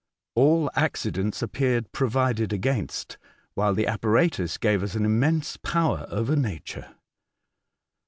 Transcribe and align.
All 0.33 0.71
accidents 0.75 1.43
appeared 1.43 1.85
A 1.85 1.89
Strange 1.89 1.91
Proposal. 1.91 2.21
95 2.21 2.27
provided 2.27 2.53
against, 2.53 3.17
while 3.53 3.75
the 3.75 3.85
apparatus 3.85 4.57
gave 4.57 4.81
us 4.81 4.95
an 4.95 5.05
immense 5.05 5.57
power 5.57 6.07
over 6.09 6.35
nature. 6.35 6.95